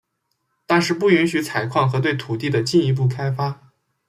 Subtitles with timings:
[0.65, 3.69] 但是不允许采矿和对土地的进一步开发。